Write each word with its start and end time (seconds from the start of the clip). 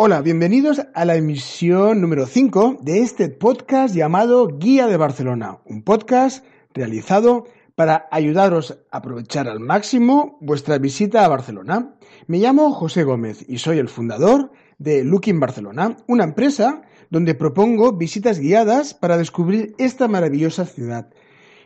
Hola, 0.00 0.22
bienvenidos 0.22 0.80
a 0.94 1.04
la 1.04 1.16
emisión 1.16 2.00
número 2.00 2.26
5 2.26 2.78
de 2.82 3.00
este 3.00 3.30
podcast 3.30 3.92
llamado 3.92 4.46
Guía 4.46 4.86
de 4.86 4.96
Barcelona, 4.96 5.58
un 5.64 5.82
podcast 5.82 6.44
realizado 6.72 7.48
para 7.74 8.06
ayudaros 8.12 8.78
a 8.92 8.98
aprovechar 8.98 9.48
al 9.48 9.58
máximo 9.58 10.38
vuestra 10.40 10.78
visita 10.78 11.24
a 11.24 11.28
Barcelona. 11.28 11.96
Me 12.28 12.38
llamo 12.38 12.70
José 12.70 13.02
Gómez 13.02 13.44
y 13.48 13.58
soy 13.58 13.78
el 13.78 13.88
fundador 13.88 14.52
de 14.78 15.02
Looking 15.02 15.40
Barcelona, 15.40 15.96
una 16.06 16.22
empresa 16.22 16.82
donde 17.10 17.34
propongo 17.34 17.92
visitas 17.92 18.38
guiadas 18.38 18.94
para 18.94 19.18
descubrir 19.18 19.74
esta 19.78 20.06
maravillosa 20.06 20.64
ciudad. 20.64 21.10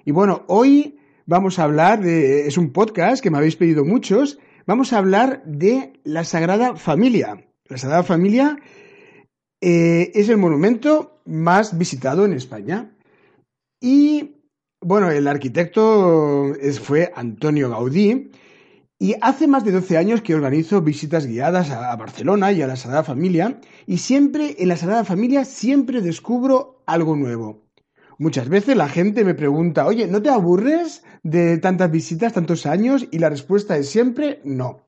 Y 0.07 0.13
bueno, 0.13 0.45
hoy 0.49 0.99
vamos 1.27 1.59
a 1.59 1.65
hablar 1.65 2.01
de, 2.01 2.47
es 2.47 2.57
un 2.57 2.73
podcast 2.73 3.23
que 3.23 3.31
me 3.31 3.37
habéis 3.37 3.57
pedido 3.57 3.85
muchos, 3.85 4.39
vamos 4.67 4.95
a 4.95 4.97
hablar 4.97 5.43
de 5.45 5.93
la 6.03 6.25
Sagrada 6.25 6.77
Familia. 6.77 7.52
La 7.69 7.79
Sagrada 7.79 8.03
Familia 8.03 8.59
eh, 9.61 10.11
es 10.15 10.29
el 10.29 10.37
monumento 10.37 11.21
más 11.25 11.79
visitado 11.79 12.25
en 12.25 12.33
España. 12.33 12.97
Y 13.81 14.43
bueno, 14.81 15.11
el 15.11 15.29
arquitecto 15.29 16.55
fue 16.83 17.13
Antonio 17.15 17.71
Gaudí. 17.71 18.31
Y 18.99 19.17
hace 19.21 19.49
más 19.49 19.65
de 19.65 19.73
12 19.73 19.97
años 19.97 20.23
que 20.23 20.35
organizo 20.35 20.81
visitas 20.81 21.27
guiadas 21.27 21.71
a, 21.71 21.95
Barcelona 21.97 22.53
y 22.53 22.63
a 22.63 22.69
la 22.69 22.77
Sagrada 22.77 23.03
Familia. 23.03 23.61
Y 23.87 23.99
siempre 23.99 24.57
en 24.59 24.69
la 24.69 24.77
Sagrada 24.77 25.05
Familia 25.05 25.45
siempre 25.45 26.01
descubro 26.01 26.83
algo 26.87 27.17
nuevo. 27.17 27.63
Muchas 28.19 28.49
veces 28.49 28.77
la 28.77 28.89
gente 28.89 29.25
me 29.25 29.35
pregunta, 29.35 29.87
oye, 29.87 30.07
¿no 30.07 30.23
te 30.23 30.31
aburres 30.31 31.03
de 31.25 31.59
tantas 31.59 31.91
visitas, 31.91 32.33
tantos 32.33 32.67
años? 32.67 33.07
Y 33.11 33.19
la 33.19 33.29
respuesta 33.29 33.77
es 33.77 33.89
siempre 33.89 34.41
no. 34.45 34.87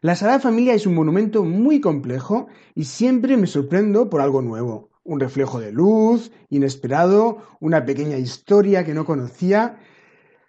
La 0.00 0.14
Sagrada 0.14 0.38
Familia 0.38 0.74
es 0.74 0.86
un 0.86 0.94
monumento 0.94 1.42
muy 1.42 1.80
complejo 1.80 2.46
y 2.76 2.84
siempre 2.84 3.36
me 3.36 3.48
sorprendo 3.48 4.08
por 4.08 4.20
algo 4.20 4.42
nuevo. 4.42 4.90
Un 5.02 5.18
reflejo 5.18 5.58
de 5.58 5.72
luz, 5.72 6.30
inesperado, 6.50 7.38
una 7.58 7.84
pequeña 7.84 8.16
historia 8.16 8.84
que 8.84 8.94
no 8.94 9.04
conocía. 9.04 9.80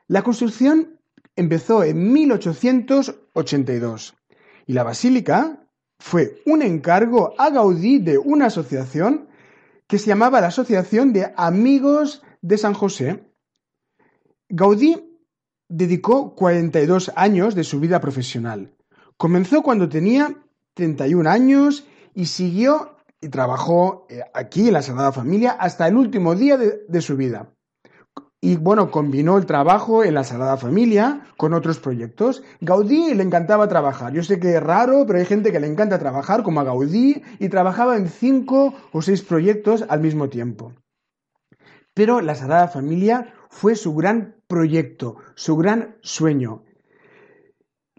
La 0.07 0.21
construcción 0.21 0.99
empezó 1.35 1.83
en 1.83 2.13
1882 2.13 4.15
y 4.67 4.73
la 4.73 4.83
basílica 4.83 5.67
fue 5.97 6.43
un 6.45 6.61
encargo 6.61 7.33
a 7.39 7.49
Gaudí 7.49 7.97
de 7.97 8.19
una 8.19 8.45
asociación 8.47 9.29
que 9.87 9.97
se 9.97 10.05
llamaba 10.05 10.41
la 10.41 10.47
Asociación 10.47 11.11
de 11.11 11.33
Amigos 11.35 12.21
de 12.41 12.59
San 12.59 12.75
José. 12.75 13.23
Gaudí 14.47 15.19
dedicó 15.67 16.35
42 16.35 17.11
años 17.15 17.55
de 17.55 17.63
su 17.63 17.79
vida 17.79 17.99
profesional 17.99 18.75
Comenzó 19.19 19.63
cuando 19.63 19.89
tenía 19.89 20.33
31 20.75 21.29
años 21.29 21.85
y 22.15 22.27
siguió 22.27 22.95
y 23.19 23.27
trabajó 23.27 24.07
eh, 24.09 24.21
aquí 24.33 24.67
en 24.67 24.73
la 24.75 24.81
Sagrada 24.81 25.11
Familia 25.11 25.51
hasta 25.59 25.89
el 25.89 25.97
último 25.97 26.35
día 26.35 26.55
de, 26.55 27.01
su 27.01 27.17
vida. 27.17 27.49
Y 28.39 28.55
bueno, 28.55 28.91
combinó 28.91 29.37
el 29.37 29.45
trabajo 29.45 30.05
en 30.05 30.13
la 30.13 30.23
Sagrada 30.23 30.55
Familia 30.55 31.27
con 31.35 31.53
otros 31.53 31.79
proyectos. 31.79 32.43
Gaudí 32.61 33.13
le 33.13 33.21
encantaba 33.21 33.67
trabajar. 33.67 34.13
Yo 34.13 34.23
sé 34.23 34.39
que 34.39 34.55
es 34.55 34.63
raro, 34.63 35.05
pero 35.05 35.19
hay 35.19 35.25
gente 35.25 35.51
que 35.51 35.59
le 35.59 35.67
encanta 35.67 35.99
trabajar, 35.99 36.41
como 36.41 36.61
a 36.61 36.63
Gaudí, 36.63 37.21
y 37.39 37.49
trabajaba 37.49 37.97
en 37.97 38.07
cinco 38.07 38.73
o 38.93 39.01
seis 39.01 39.21
proyectos 39.21 39.83
al 39.89 39.99
mismo 39.99 40.29
tiempo. 40.29 40.71
Pero 41.93 42.21
la 42.21 42.35
Sagrada 42.35 42.69
Familia 42.69 43.33
fue 43.49 43.75
su 43.75 43.93
gran 43.95 44.37
proyecto, 44.47 45.17
su 45.35 45.57
gran 45.57 45.97
sueño. 45.99 46.63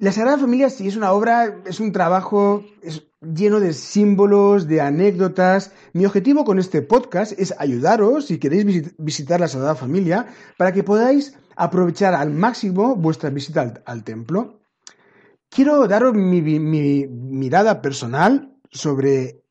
La 0.01 0.13
Sagrada 0.13 0.39
Familia 0.39 0.71
sí 0.71 0.89
es 0.89 0.97
una 0.97 1.13
obra, 1.13 1.61
es 1.67 1.79
un 1.79 1.93
trabajo 1.93 2.65
lleno 3.21 3.61
de 3.61 3.75
símbolos, 3.75 4.67
de 4.67 4.81
anécdotas. 4.81 5.75
Mi 5.93 6.07
objetivo 6.07 6.47
con 6.47 6.59
este 6.59 6.81
podcast 6.81 7.39
es 7.39 7.55
ayudaros, 7.59 8.25
si 8.25 8.39
queréis 8.39 8.95
visitar 8.97 9.41
la 9.41 9.49
Sagrada 9.49 9.75
Familia, 9.75 10.27
para 10.57 10.73
que 10.73 10.85
podáis 10.85 11.37
aprovechar 11.55 12.15
al 12.15 12.31
máximo 12.31 12.97
vuestra 12.97 13.29
visita 13.29 13.75
al, 13.85 14.03
templo. 14.03 14.63
Quiero 15.51 15.87
daros 15.87 16.15
mi, 16.15 16.41
mirada 16.41 17.83
personal 17.83 18.57
sobre, 18.71 19.45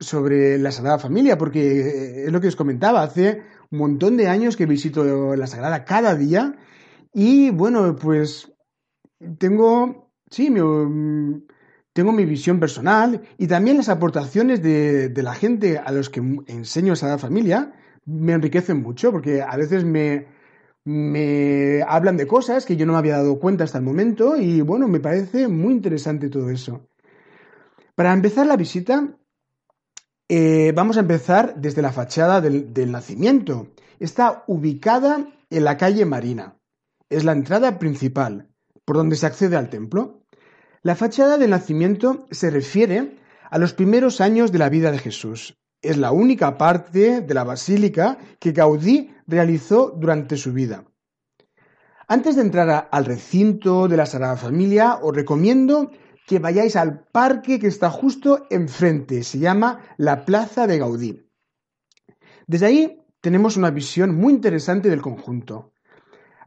sobre 0.00 0.56
la 0.56 0.72
Sagrada 0.72 0.98
Familia, 0.98 1.36
porque 1.36 2.24
es 2.24 2.32
lo 2.32 2.40
que 2.40 2.48
os 2.48 2.56
comentaba, 2.56 3.02
hace 3.02 3.42
un 3.70 3.80
montón 3.80 4.16
de 4.16 4.28
años 4.28 4.56
que 4.56 4.64
visito 4.64 5.36
la 5.36 5.46
Sagrada 5.46 5.84
cada 5.84 6.14
día 6.14 6.56
y 7.12 7.50
bueno, 7.50 7.94
pues 7.96 8.53
tengo, 9.38 10.10
sí, 10.30 10.50
mi, 10.50 10.60
tengo 11.92 12.12
mi 12.12 12.24
visión 12.24 12.60
personal 12.60 13.22
y 13.38 13.46
también 13.46 13.76
las 13.76 13.88
aportaciones 13.88 14.62
de, 14.62 15.12
la 15.16 15.34
gente 15.34 15.78
a 15.78 15.92
los 15.92 16.10
que 16.10 16.20
enseño 16.46 16.92
a 16.92 16.94
esa 16.94 17.18
familia 17.18 17.72
me 18.04 18.32
enriquecen 18.32 18.82
mucho 18.82 19.12
porque 19.12 19.42
a 19.42 19.56
veces 19.56 19.84
me, 19.84 20.26
me 20.84 21.82
hablan 21.86 22.16
de 22.16 22.26
cosas 22.26 22.66
que 22.66 22.76
yo 22.76 22.84
no 22.84 22.92
me 22.92 22.98
había 22.98 23.16
dado 23.16 23.38
cuenta 23.38 23.64
hasta 23.64 23.78
el 23.78 23.84
momento 23.84 24.36
y 24.36 24.60
bueno, 24.60 24.88
me 24.88 25.00
parece 25.00 25.48
muy 25.48 25.72
interesante 25.72 26.28
todo 26.28 26.50
eso. 26.50 26.88
Para 27.94 28.12
empezar 28.12 28.46
la 28.46 28.56
visita, 28.56 29.16
eh, 30.28 30.72
vamos 30.74 30.96
a 30.96 31.00
empezar 31.00 31.54
desde 31.56 31.80
la 31.80 31.92
fachada 31.92 32.40
del 32.40 32.90
nacimiento. 32.90 33.68
Está 34.00 34.42
ubicada 34.48 35.28
en 35.48 35.64
la 35.64 35.76
calle 35.76 36.04
Marina. 36.04 36.56
Es 37.08 37.22
la 37.24 37.32
entrada 37.32 37.78
principal 37.78 38.48
por 38.84 38.96
donde 38.96 39.16
se 39.16 39.26
accede 39.26 39.56
al 39.56 39.70
templo. 39.70 40.22
La 40.82 40.96
fachada 40.96 41.38
del 41.38 41.50
nacimiento 41.50 42.26
se 42.30 42.50
refiere 42.50 43.18
a 43.50 43.58
los 43.58 43.72
primeros 43.72 44.20
años 44.20 44.52
de 44.52 44.58
la 44.58 44.68
vida 44.68 44.90
de 44.90 44.98
Jesús. 44.98 45.56
Es 45.80 45.96
la 45.96 46.12
única 46.12 46.58
parte 46.58 47.20
de 47.20 47.34
la 47.34 47.44
basílica 47.44 48.18
que 48.38 48.52
Gaudí 48.52 49.14
realizó 49.26 49.90
durante 49.90 50.36
su 50.36 50.52
vida. 50.52 50.84
Antes 52.08 52.36
de 52.36 52.42
entrar 52.42 52.88
al 52.90 53.04
recinto 53.04 53.88
de 53.88 53.96
la 53.96 54.06
Sagrada 54.06 54.36
Familia, 54.36 54.98
os 55.02 55.14
recomiendo 55.14 55.90
que 56.26 56.38
vayáis 56.38 56.76
al 56.76 57.06
parque 57.06 57.58
que 57.58 57.66
está 57.66 57.90
justo 57.90 58.46
enfrente. 58.50 59.22
Se 59.22 59.38
llama 59.38 59.80
la 59.96 60.24
Plaza 60.24 60.66
de 60.66 60.78
Gaudí. 60.78 61.30
Desde 62.46 62.66
ahí 62.66 62.98
tenemos 63.20 63.56
una 63.56 63.70
visión 63.70 64.14
muy 64.14 64.34
interesante 64.34 64.90
del 64.90 65.00
conjunto. 65.00 65.73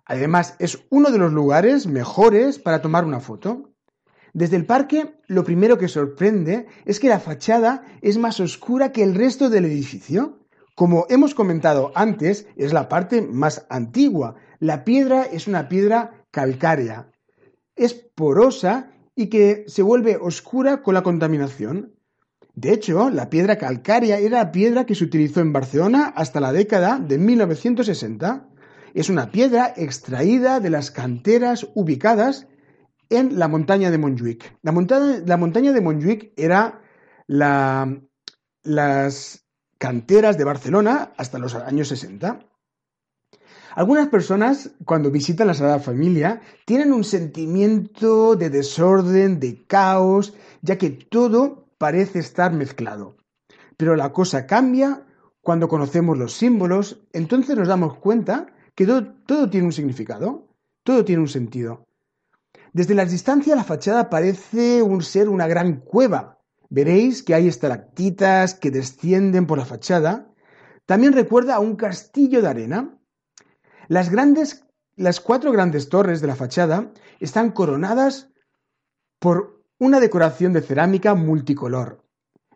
Además, 0.07 0.55
es 0.59 0.85
uno 0.89 1.11
de 1.11 1.17
los 1.17 1.33
lugares 1.33 1.85
mejores 1.85 2.59
para 2.59 2.81
tomar 2.81 3.03
una 3.03 3.19
foto. 3.19 3.73
Desde 4.33 4.55
el 4.55 4.65
parque, 4.65 5.19
lo 5.27 5.43
primero 5.43 5.77
que 5.77 5.89
sorprende 5.89 6.67
es 6.85 6.99
que 6.99 7.09
la 7.09 7.19
fachada 7.19 7.83
es 8.01 8.17
más 8.17 8.39
oscura 8.39 8.91
que 8.93 9.03
el 9.03 9.15
resto 9.15 9.49
del 9.49 9.65
edificio. 9.65 10.39
Como 10.75 11.07
hemos 11.09 11.35
comentado 11.35 11.91
antes, 11.93 12.47
es 12.55 12.71
la 12.71 12.87
parte 12.87 13.21
más 13.21 13.65
antigua. 13.69 14.35
La 14.59 14.85
piedra 14.85 15.23
es 15.23 15.47
una 15.47 15.67
piedra 15.67 16.25
calcárea. 16.31 17.11
Es 17.75 17.93
porosa 17.93 18.91
y 19.13 19.27
que 19.27 19.65
se 19.67 19.81
vuelve 19.81 20.17
oscura 20.17 20.83
con 20.83 20.93
la 20.93 21.03
contaminación. 21.03 21.95
De 22.53 22.71
hecho, 22.71 23.09
la 23.09 23.29
piedra 23.29 23.57
calcárea 23.57 24.19
era 24.19 24.37
la 24.37 24.51
piedra 24.51 24.85
que 24.85 24.95
se 24.95 25.03
utilizó 25.03 25.41
en 25.41 25.51
Barcelona 25.51 26.13
hasta 26.15 26.39
la 26.39 26.53
década 26.53 26.97
de 26.97 27.17
1960 27.17 28.49
es 28.99 29.11
una 29.11 29.31
piedra 29.31 29.75
extraída 29.77 30.59
de 30.59 30.71
las 30.71 30.89
canteras 30.89 31.67
ubicadas 31.75 32.47
en 33.09 33.37
la 33.37 33.47
montaña 33.47 33.91
de 33.91 33.99
Montjuic. 33.99 34.57
La 34.63 34.71
montaña, 34.71 35.71
de 35.71 35.81
Montjuic 35.81 36.33
era 36.35 36.81
las 37.27 37.99
canteras 39.77 40.39
de 40.39 40.43
Barcelona 40.45 41.13
hasta 41.15 41.37
los 41.37 41.53
años 41.53 41.89
60. 41.89 42.39
Algunas 43.75 44.07
personas, 44.07 44.71
cuando 44.83 45.11
visitan 45.11 45.45
la 45.45 45.53
Sagrada 45.53 45.77
Familia, 45.77 46.41
tienen 46.65 46.91
un 46.91 47.03
sentimiento 47.03 48.35
de 48.35 48.49
desorden, 48.49 49.39
de 49.39 49.63
caos, 49.67 50.33
ya 50.63 50.79
que 50.79 50.89
todo 50.89 51.67
parece 51.77 52.17
estar 52.17 52.51
mezclado. 52.51 53.15
Pero 53.77 53.95
la 53.95 54.11
cosa 54.11 54.47
cambia 54.47 55.05
cuando 55.41 55.67
conocemos 55.67 56.17
los 56.17 56.33
símbolos, 56.33 57.03
entonces 57.13 57.55
nos 57.55 57.67
damos 57.67 57.99
cuenta 57.99 58.55
que 58.77 58.85
todo, 58.85 59.49
tiene 59.49 59.65
un 59.65 59.73
significado, 59.73 60.49
todo 60.83 61.03
tiene 61.03 61.23
un 61.23 61.27
sentido. 61.27 61.87
Desde 62.73 62.93
la 62.93 63.05
distancia 63.05 63.55
la 63.55 63.63
fachada 63.63 64.07
parece 64.07 64.83
un 64.83 65.01
ser 65.01 65.29
una 65.29 65.47
gran 65.47 65.77
cueva. 65.77 66.37
Veréis 66.69 67.23
que 67.23 67.33
hay 67.33 67.47
estalactitas 67.47 68.53
que 68.53 68.69
descienden 68.69 69.47
por 69.47 69.57
la 69.57 69.65
fachada. 69.65 70.31
También 70.85 71.13
recuerda 71.13 71.55
a 71.55 71.59
un 71.59 71.75
castillo 71.75 72.43
de 72.43 72.49
arena. 72.49 72.99
Las 73.87 74.11
grandes, 74.11 74.63
las 74.95 75.21
cuatro 75.21 75.51
grandes 75.51 75.89
torres 75.89 76.21
de 76.21 76.27
la 76.27 76.35
fachada 76.35 76.91
están 77.19 77.53
coronadas 77.53 78.29
por 79.17 79.63
una 79.79 79.99
decoración 79.99 80.53
de 80.53 80.61
cerámica 80.61 81.15
multicolor. 81.15 82.03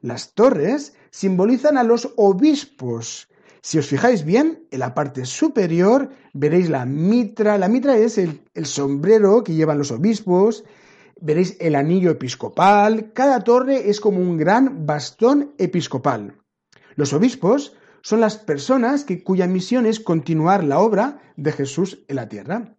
Las 0.01 0.35
torres 0.35 0.94
simbolizan 1.09 1.79
a 1.79 1.83
los 1.83 2.13
obispos 2.15 3.27
si 3.63 3.77
os 3.77 3.87
fijáis 3.87 4.25
bien, 4.25 4.67
en 4.71 4.79
la 4.79 4.95
parte 4.95 5.25
superior 5.25 6.09
veréis 6.33 6.69
la 6.69 6.85
mitra. 6.85 7.59
La 7.59 7.67
mitra 7.67 7.95
es 7.95 8.17
el, 8.17 8.41
sombrero 8.65 9.43
que 9.43 9.53
llevan 9.53 9.77
los 9.77 9.91
obispos. 9.91 10.63
veréis 11.19 11.57
el 11.59 11.75
anillo 11.75 12.09
episcopal. 12.09 13.13
Cada 13.13 13.43
torre 13.43 13.89
es 13.91 13.99
como 13.99 14.19
un 14.19 14.37
gran 14.37 14.87
bastón 14.87 15.53
episcopal. 15.59 16.41
Los 16.95 17.13
obispos 17.13 17.77
son 18.01 18.19
las 18.19 18.37
personas 18.37 19.03
que, 19.03 19.23
cuya 19.23 19.45
misión 19.45 19.85
es 19.85 19.99
continuar 19.99 20.63
la 20.63 20.79
obra 20.79 21.21
de 21.37 21.51
Jesús 21.51 22.03
en 22.07 22.15
la 22.15 22.27
tierra. 22.27 22.75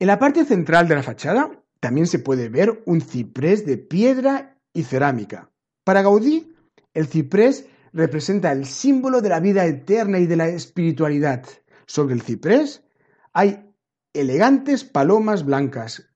En 0.00 0.06
la 0.08 0.18
parte 0.18 0.44
central 0.44 0.88
de 0.88 0.96
la 0.96 1.04
fachada 1.04 1.62
también 1.78 2.08
se 2.08 2.18
puede 2.18 2.48
ver 2.48 2.82
un 2.84 3.00
ciprés 3.00 3.64
de 3.64 3.78
piedra 3.78 4.58
y 4.72 4.82
cerámica. 4.82 5.52
Para 5.84 6.02
Gaudí, 6.02 6.52
el 6.94 7.06
ciprés 7.06 7.66
representa 7.92 8.52
el 8.52 8.66
símbolo 8.66 9.20
de 9.20 9.28
la 9.28 9.40
vida 9.40 9.64
eterna 9.66 10.18
y 10.18 10.26
de 10.26 10.36
la 10.36 10.48
espiritualidad. 10.48 11.44
Sobre 11.86 12.14
el 12.14 12.22
ciprés 12.22 12.84
hay 13.32 13.72
elegantes 14.12 14.84
palomas 14.84 15.44
blancas, 15.44 16.10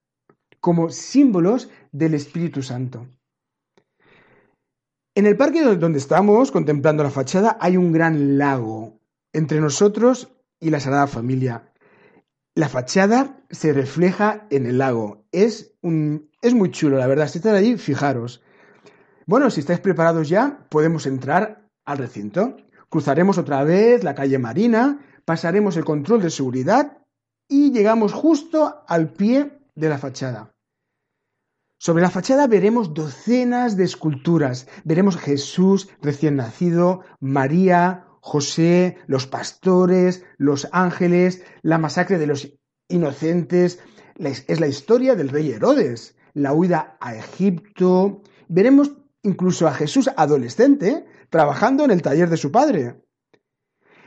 como 0.60 0.90
símbolos 0.90 1.68
del 1.92 2.14
Espíritu 2.14 2.62
Santo. 2.62 3.06
En 5.14 5.26
el 5.26 5.36
parque 5.36 5.62
donde 5.62 5.98
estamos 5.98 6.50
contemplando 6.50 7.04
la 7.04 7.10
fachada 7.10 7.56
hay 7.60 7.76
un 7.76 7.92
gran 7.92 8.36
lago 8.36 9.00
entre 9.32 9.60
nosotros 9.60 10.32
y 10.58 10.70
la 10.70 10.80
Sagrada 10.80 11.06
Familia. 11.06 11.72
La 12.56 12.68
fachada 12.68 13.44
se 13.50 13.72
refleja 13.72 14.46
en 14.50 14.66
el 14.66 14.78
lago. 14.78 15.26
Es, 15.32 15.74
un, 15.82 16.30
es 16.40 16.54
muy 16.54 16.70
chulo, 16.70 16.98
la 16.98 17.06
verdad. 17.06 17.28
Si 17.28 17.38
están 17.38 17.54
allí, 17.54 17.76
fijaros. 17.76 18.42
Bueno, 19.26 19.50
si 19.50 19.60
estáis 19.60 19.80
preparados 19.80 20.28
ya, 20.28 20.66
podemos 20.68 21.06
entrar 21.06 21.63
al 21.84 21.98
recinto. 21.98 22.56
Cruzaremos 22.88 23.38
otra 23.38 23.64
vez 23.64 24.04
la 24.04 24.14
calle 24.14 24.38
Marina, 24.38 25.00
pasaremos 25.24 25.76
el 25.76 25.84
control 25.84 26.22
de 26.22 26.30
seguridad 26.30 26.98
y 27.48 27.72
llegamos 27.72 28.12
justo 28.12 28.84
al 28.86 29.12
pie 29.12 29.58
de 29.74 29.88
la 29.88 29.98
fachada. 29.98 30.54
Sobre 31.78 32.02
la 32.02 32.10
fachada 32.10 32.46
veremos 32.46 32.94
docenas 32.94 33.76
de 33.76 33.84
esculturas. 33.84 34.68
Veremos 34.84 35.16
Jesús 35.16 35.88
recién 36.00 36.36
nacido, 36.36 37.00
María, 37.20 38.06
José, 38.20 38.96
los 39.06 39.26
pastores, 39.26 40.24
los 40.38 40.68
ángeles, 40.72 41.42
la 41.62 41.78
masacre 41.78 42.18
de 42.18 42.26
los 42.26 42.54
inocentes. 42.88 43.80
Es 44.16 44.60
la 44.60 44.66
historia 44.66 45.14
del 45.14 45.28
rey 45.28 45.50
Herodes, 45.50 46.16
la 46.32 46.54
huida 46.54 46.96
a 47.00 47.16
Egipto. 47.16 48.22
Veremos 48.48 48.92
incluso 49.22 49.66
a 49.66 49.74
Jesús 49.74 50.08
adolescente 50.16 51.04
trabajando 51.34 51.84
en 51.84 51.90
el 51.90 52.00
taller 52.00 52.30
de 52.30 52.36
su 52.36 52.52
padre. 52.52 53.02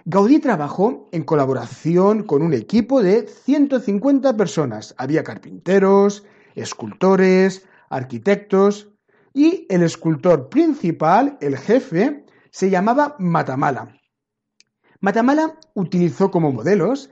Gaudí 0.05 0.39
trabajó 0.39 1.09
en 1.11 1.25
colaboración 1.25 2.23
con 2.23 2.41
un 2.41 2.53
equipo 2.53 3.03
de 3.03 3.27
150 3.27 4.37
personas. 4.37 4.95
Había 4.97 5.25
carpinteros, 5.25 6.23
escultores, 6.55 7.67
arquitectos 7.89 8.93
y 9.33 9.65
el 9.67 9.83
escultor 9.83 10.47
principal, 10.47 11.37
el 11.41 11.57
jefe, 11.57 12.25
se 12.49 12.69
llamaba 12.69 13.17
Matamala. 13.19 13.99
Matamala 15.01 15.59
utilizó 15.73 16.31
como 16.31 16.53
modelos 16.53 17.09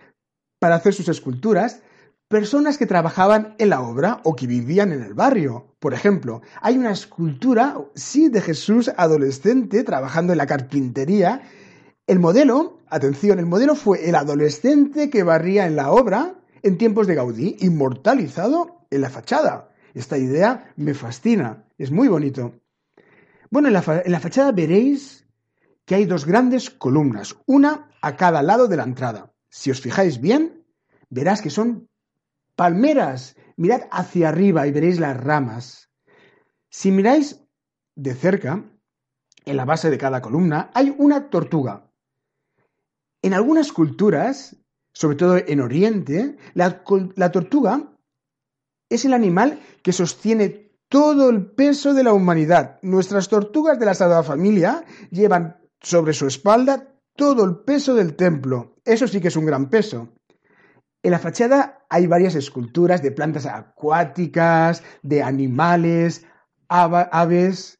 para 0.59 0.75
hacer 0.75 0.93
sus 0.93 1.09
esculturas 1.09 1.83
personas 2.27 2.77
que 2.77 2.87
trabajaban 2.87 3.55
en 3.59 3.69
la 3.69 3.81
obra 3.81 4.21
o 4.23 4.35
que 4.35 4.47
vivían 4.47 4.91
en 4.91 5.03
el 5.03 5.13
barrio. 5.13 5.75
Por 5.79 5.93
ejemplo, 5.93 6.41
hay 6.61 6.77
una 6.77 6.91
escultura, 6.91 7.77
sí, 7.93 8.29
de 8.29 8.41
Jesús 8.41 8.91
adolescente 8.97 9.83
trabajando 9.83 10.33
en 10.33 10.37
la 10.37 10.47
carpintería. 10.47 11.43
El 12.07 12.19
modelo, 12.19 12.79
atención, 12.89 13.39
el 13.39 13.45
modelo 13.45 13.75
fue 13.75 14.09
el 14.09 14.15
adolescente 14.15 15.09
que 15.09 15.23
barría 15.23 15.65
en 15.67 15.75
la 15.75 15.91
obra 15.91 16.35
en 16.63 16.77
tiempos 16.77 17.05
de 17.05 17.15
Gaudí, 17.15 17.57
inmortalizado 17.59 18.87
en 18.89 19.01
la 19.01 19.09
fachada. 19.09 19.69
Esta 19.93 20.17
idea 20.17 20.73
me 20.75 20.93
fascina, 20.93 21.67
es 21.77 21.91
muy 21.91 22.07
bonito. 22.07 22.53
Bueno, 23.51 23.67
en 23.67 23.73
la, 23.73 24.19
fachada 24.19 24.51
veréis 24.51 25.25
que 25.85 25.95
hay 25.95 26.05
dos 26.05 26.25
grandes 26.25 26.71
columnas, 26.71 27.35
una 27.45 27.91
a 28.01 28.15
cada 28.15 28.41
lado 28.41 28.67
de 28.67 28.77
la 28.77 28.83
entrada. 28.83 29.31
Si 29.49 29.69
os 29.69 29.79
fijáis 29.79 30.19
bien, 30.19 30.65
verás 31.09 31.41
que 31.41 31.51
son 31.51 31.87
palmeras. 32.55 33.35
Mirad 33.57 33.83
hacia 33.91 34.29
arriba 34.29 34.67
y 34.67 34.71
veréis 34.71 34.99
las 34.99 35.15
ramas. 35.15 35.89
Si 36.69 36.91
miráis 36.91 37.41
de 37.95 38.13
cerca, 38.13 38.63
en 39.45 39.57
la 39.57 39.65
base 39.65 39.89
de 39.89 39.97
cada 39.97 40.21
columna 40.21 40.71
hay 40.73 40.93
una 40.97 41.29
tortuga. 41.29 41.91
En 43.21 43.33
algunas 43.33 43.71
culturas, 43.71 44.57
sobre 44.93 45.15
todo 45.15 45.37
en 45.37 45.61
Oriente, 45.61 46.37
la, 46.53 46.83
la 47.15 47.31
tortuga 47.31 47.95
es 48.89 49.05
el 49.05 49.13
animal 49.13 49.59
que 49.81 49.93
sostiene 49.93 50.65
todo 50.89 51.29
el 51.29 51.45
peso 51.45 51.93
de 51.93 52.03
la 52.03 52.13
humanidad. 52.13 52.79
Nuestras 52.81 53.27
tortugas 53.29 53.79
de 53.79 53.85
la 53.85 53.93
Sagrada 53.93 54.23
Familia 54.23 54.85
llevan 55.09 55.57
sobre 55.81 56.13
su 56.13 56.27
espalda 56.27 56.87
todo 57.15 57.45
el 57.45 57.57
peso 57.57 57.95
del 57.95 58.15
templo. 58.15 58.75
Eso 58.83 59.07
sí 59.07 59.21
que 59.21 59.29
es 59.29 59.35
un 59.35 59.45
gran 59.45 59.69
peso. 59.69 60.09
En 61.05 61.11
la 61.11 61.19
fachada 61.19 61.85
hay 61.87 62.07
varias 62.07 62.33
esculturas 62.33 63.03
de 63.03 63.11
plantas 63.11 63.45
acuáticas, 63.45 64.81
de 65.03 65.21
animales, 65.21 66.25
aves. 66.67 67.77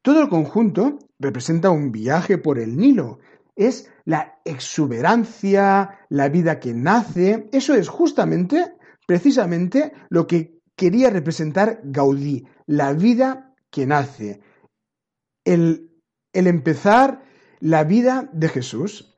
Todo 0.00 0.22
el 0.22 0.30
conjunto 0.30 0.98
representa 1.18 1.68
un 1.68 1.92
viaje 1.92 2.38
por 2.38 2.58
el 2.58 2.78
Nilo. 2.78 3.18
Es 3.56 3.90
la 4.06 4.40
exuberancia, 4.46 5.98
la 6.08 6.30
vida 6.30 6.60
que 6.60 6.72
nace. 6.72 7.46
Eso 7.52 7.74
es 7.74 7.90
justamente 7.90 8.72
precisamente 9.06 9.92
lo 10.08 10.26
que 10.26 10.58
quería 10.74 11.10
representar 11.10 11.82
Gaudí, 11.84 12.46
la 12.64 12.94
vida 12.94 13.54
que 13.70 13.84
nace, 13.84 14.40
el, 15.44 15.90
empezar 16.32 17.22
la 17.60 17.84
vida 17.84 18.30
de 18.32 18.48
Jesús. 18.48 19.11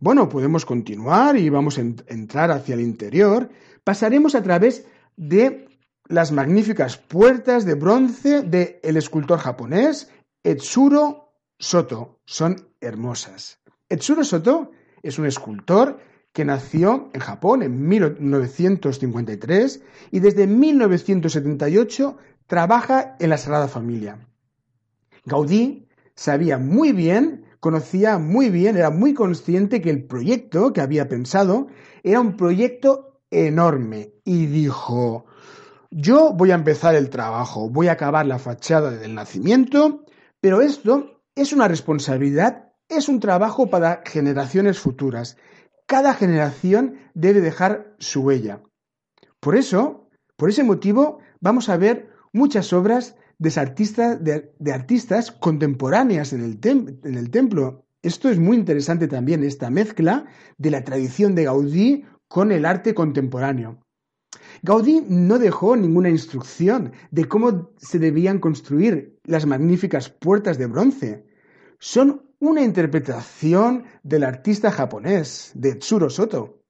Bueno, 0.00 0.28
podemos 0.28 0.64
continuar 0.64 1.36
y 1.36 1.48
vamos 1.48 1.76
a 1.76 1.80
entrar 1.80 2.52
hacia 2.52 2.74
el 2.74 2.80
interior. 2.80 3.50
Pasaremos 3.82 4.36
a 4.36 4.42
través 4.44 4.86
de 5.16 5.68
las 6.06 6.30
magníficas 6.30 6.96
puertas 6.96 7.64
de 7.64 7.74
bronce 7.74 8.42
del 8.42 8.96
escultor 8.96 9.40
japonés 9.40 10.08
Etsuro 10.44 11.32
Soto. 11.58 12.20
Son 12.26 12.68
hermosas. 12.80 13.58
Etsuro 13.88 14.22
Soto 14.22 14.70
es 15.02 15.18
un 15.18 15.26
escultor 15.26 15.98
que 16.32 16.44
nació 16.44 17.10
en 17.12 17.20
Japón 17.20 17.64
en 17.64 17.88
1953 17.88 19.82
y 20.12 20.20
desde 20.20 20.46
1978 20.46 22.16
trabaja 22.46 23.16
en 23.18 23.30
la 23.30 23.38
Sagrada 23.38 23.66
Familia. 23.66 24.28
Gaudí 25.24 25.88
sabía 26.14 26.56
muy 26.56 26.92
bien, 26.92 27.47
conocía 27.60 28.18
muy 28.18 28.50
bien, 28.50 28.76
era 28.76 28.90
muy 28.90 29.14
consciente 29.14 29.80
que 29.80 29.90
el 29.90 30.04
proyecto 30.04 30.72
que 30.72 30.80
había 30.80 31.08
pensado 31.08 31.68
era 32.02 32.20
un 32.20 32.36
proyecto 32.36 33.20
enorme 33.30 34.12
y 34.24 34.46
dijo, 34.46 35.26
yo 35.90 36.32
voy 36.32 36.50
a 36.50 36.56
empezar 36.56 36.94
el 36.94 37.10
trabajo, 37.10 37.68
voy 37.68 37.88
a 37.88 37.92
acabar 37.92 38.26
la 38.26 38.38
fachada 38.38 38.90
del 38.90 39.14
nacimiento, 39.14 40.04
pero 40.40 40.60
esto 40.60 41.22
es 41.34 41.52
una 41.52 41.68
responsabilidad, 41.68 42.72
es 42.88 43.08
un 43.08 43.20
trabajo 43.20 43.68
para 43.68 44.02
generaciones 44.06 44.78
futuras 44.78 45.36
cada 45.88 46.12
generación 46.12 46.98
debe 47.14 47.40
dejar 47.40 47.94
su 47.98 48.20
huella. 48.20 48.62
Por 49.40 49.56
eso, 49.56 50.10
por 50.36 50.50
ese 50.50 50.62
motivo, 50.62 51.20
vamos 51.40 51.70
a 51.70 51.78
ver 51.78 52.10
muchas 52.30 52.74
obras 52.74 53.16
de 53.38 54.72
artistas, 54.72 55.32
contemporáneas 55.32 56.32
en 56.32 56.42
el, 56.42 56.58
en 57.04 57.14
el 57.14 57.30
templo. 57.30 57.86
Esto 58.02 58.28
es 58.28 58.38
muy 58.38 58.56
interesante 58.56 59.08
también, 59.08 59.42
esta 59.44 59.70
mezcla 59.70 60.26
de 60.56 60.70
la 60.70 60.84
tradición 60.84 61.34
de 61.34 61.44
Gaudí 61.44 62.04
con 62.28 62.52
el 62.52 62.64
arte 62.64 62.94
contemporáneo. 62.94 63.84
Gaudí 64.62 65.04
no 65.08 65.38
dejó 65.38 65.76
ninguna 65.76 66.08
instrucción 66.08 66.92
de 67.10 67.26
cómo 67.26 67.70
se 67.76 67.98
debían 67.98 68.40
construir 68.40 69.18
las 69.24 69.46
magníficas 69.46 70.10
puertas 70.10 70.58
de 70.58 70.66
bronce. 70.66 71.26
Son 71.78 72.28
una 72.40 72.62
interpretación 72.62 73.84
del 74.02 74.24
artista 74.24 74.70
japonés, 74.70 75.52
de 75.54 75.70
Etsuro 75.70 76.10
Soto. 76.10 76.62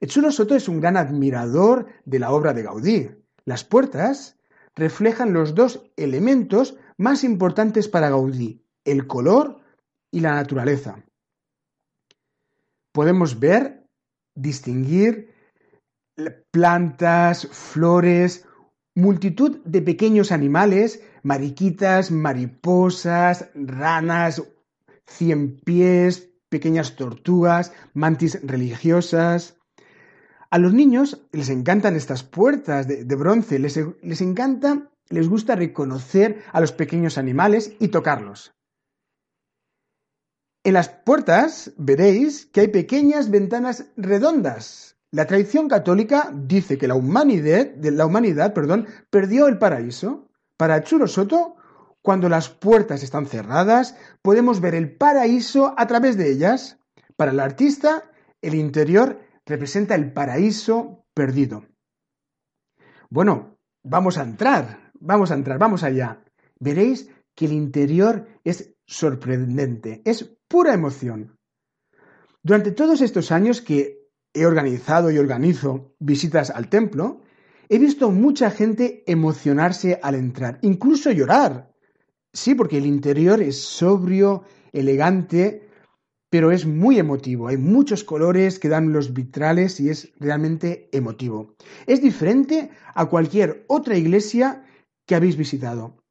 Etsuro 0.00 0.30
Soto 0.32 0.54
es 0.54 0.68
un 0.68 0.80
gran 0.80 0.96
admirador 0.96 1.86
de 2.04 2.18
la 2.18 2.32
obra 2.32 2.52
de 2.52 2.62
Gaudí. 2.62 3.10
Las 3.44 3.64
puertas 3.64 4.36
reflejan 4.74 5.32
los 5.32 5.54
dos 5.54 5.90
elementos 5.96 6.76
más 6.96 7.24
importantes 7.24 7.88
para 7.88 8.10
Gaudí, 8.10 8.64
el 8.84 9.06
color 9.06 9.60
y 10.10 10.20
la 10.20 10.34
naturaleza. 10.34 11.04
Podemos 12.92 13.38
ver, 13.40 13.86
distinguir 14.34 15.34
plantas, 16.50 17.46
flores, 17.48 18.46
multitud 18.94 19.60
de 19.64 19.82
pequeños 19.82 20.32
animales, 20.32 21.02
mariquitas, 21.22 22.10
mariposas, 22.10 23.50
ranas, 23.54 24.42
cien 25.06 25.56
pies, 25.56 26.30
pequeñas 26.48 26.96
tortugas, 26.96 27.72
mantis 27.94 28.40
religiosas. 28.42 29.58
A 30.52 30.58
los 30.58 30.74
niños 30.74 31.22
les 31.32 31.48
encantan 31.48 31.96
estas 31.96 32.24
puertas 32.24 32.86
de, 32.86 33.16
bronce, 33.16 33.58
les, 33.58 33.80
les 34.02 34.20
encanta, 34.20 34.90
les 35.08 35.26
gusta 35.26 35.56
reconocer 35.56 36.44
a 36.52 36.60
los 36.60 36.72
pequeños 36.72 37.16
animales 37.16 37.72
y 37.80 37.88
tocarlos. 37.88 38.52
En 40.62 40.74
las 40.74 40.90
puertas 40.90 41.72
veréis 41.78 42.44
que 42.44 42.60
hay 42.60 42.68
pequeñas 42.68 43.30
ventanas 43.30 43.86
redondas. 43.96 44.98
La 45.10 45.26
tradición 45.26 45.70
católica 45.70 46.30
dice 46.34 46.76
que 46.76 46.86
la 46.86 46.96
humanidad, 46.96 48.52
perdió 49.08 49.48
el 49.48 49.56
paraíso. 49.56 50.28
Para 50.58 50.82
Churo 50.82 51.08
Soto, 51.08 51.56
cuando 52.02 52.28
las 52.28 52.50
puertas 52.50 53.02
están 53.02 53.24
cerradas, 53.24 53.96
podemos 54.20 54.60
ver 54.60 54.74
el 54.74 54.94
paraíso 54.94 55.74
a 55.78 55.86
través 55.86 56.18
de 56.18 56.30
ellas. 56.30 56.76
Para 57.16 57.30
el 57.30 57.40
artista, 57.40 58.10
el 58.42 58.54
interior 58.54 59.31
representa 59.46 59.94
el 59.94 60.12
paraíso 60.12 61.04
perdido. 61.14 61.64
Bueno, 63.10 63.58
vamos 63.82 64.18
a 64.18 64.22
entrar, 64.22 64.92
vamos 64.94 65.30
a 65.30 65.34
entrar, 65.34 65.58
vamos 65.58 65.82
allá. 65.82 66.24
Veréis 66.58 67.10
que 67.34 67.46
el 67.46 67.52
interior 67.52 68.26
es 68.44 68.74
sorprendente, 68.86 70.02
es 70.04 70.36
pura 70.48 70.74
emoción. 70.74 71.36
Durante 72.42 72.72
todos 72.72 73.00
estos 73.00 73.32
años 73.32 73.60
que 73.60 74.08
he 74.34 74.46
organizado 74.46 75.10
y 75.10 75.18
organizo 75.18 75.94
visitas 75.98 76.50
al 76.50 76.68
templo, 76.68 77.20
he 77.68 77.78
visto 77.78 78.10
mucha 78.10 78.50
gente 78.50 79.04
emocionarse 79.06 79.98
al 80.02 80.14
entrar, 80.14 80.58
incluso 80.62 81.10
llorar. 81.10 81.72
Sí, 82.32 82.54
porque 82.54 82.78
el 82.78 82.86
interior 82.86 83.42
es 83.42 83.62
sobrio, 83.62 84.44
elegante, 84.72 85.68
pero 86.32 86.50
es 86.50 86.64
muy 86.64 86.98
emotivo. 86.98 87.48
Hay 87.48 87.58
muchos 87.58 88.04
colores 88.04 88.58
que 88.58 88.70
dan 88.70 88.90
los 88.90 89.12
vitrales 89.12 89.78
y 89.80 89.90
es 89.90 90.14
realmente 90.18 90.88
emotivo. 90.90 91.56
Es 91.86 92.00
diferente 92.00 92.70
a 92.94 93.04
cualquier 93.04 93.66
otra 93.68 93.98
iglesia 93.98 94.64
que 95.04 95.14
habéis 95.14 95.36
visitado. 95.36 96.02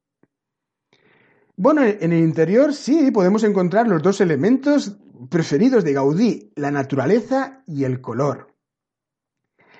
Bueno, 1.55 1.81
en 1.83 2.13
el 2.13 2.19
interior 2.19 2.75
sí 2.75 3.09
podemos 3.09 3.43
encontrar 3.43 3.87
los 3.87 4.03
dos 4.03 4.21
elementos 4.21 4.99
preferidos 5.31 5.83
de 5.83 5.93
Gaudí, 5.93 6.53
la 6.55 6.69
naturaleza 6.69 7.63
y 7.65 7.85
el 7.85 7.99
color. 7.99 8.55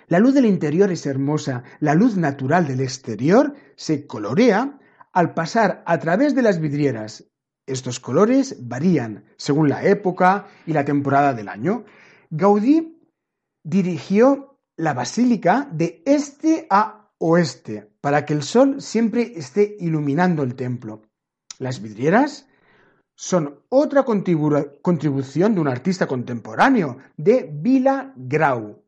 La 0.08 0.18
luz 0.18 0.34
del 0.34 0.48
interior 0.48 0.92
es 0.92 1.06
hermosa, 1.06 1.64
la 1.80 1.94
luz 1.94 2.18
natural 2.18 2.66
del 2.66 2.82
exterior 2.82 3.54
se 3.76 4.08
colorea 4.08 4.80
al 5.14 5.36
pasar 5.36 5.84
a 5.86 6.00
través 6.00 6.34
de 6.34 6.42
las 6.42 6.60
vidrieras. 6.60 7.31
Estos 7.66 8.00
colores 8.00 8.68
varían 8.68 9.26
según 9.38 9.70
la 9.70 9.84
época 9.86 10.48
y 10.66 10.74
la 10.74 10.86
temporada 10.86 11.34
del 11.34 11.48
año. 11.48 11.86
Gaudí 12.30 13.00
dirigió 13.64 14.58
la 14.78 14.94
basílica 14.94 15.70
de 15.72 16.02
este 16.06 16.68
a 16.70 17.12
oeste 17.20 17.92
para 18.02 18.26
que 18.26 18.34
el 18.34 18.44
sol 18.44 18.82
siempre 18.82 19.34
esté 19.36 19.78
iluminando 19.80 20.44
el 20.44 20.56
templo. 20.56 21.04
Las 21.60 21.82
vidrieras 21.82 22.48
son 23.16 23.60
otra 23.70 24.04
contribución 24.04 25.54
de 25.54 25.62
un 25.62 25.68
artista 25.68 26.08
contemporáneo, 26.08 26.98
de 27.16 27.48
Vila 27.54 28.14
Grau. 28.16 28.84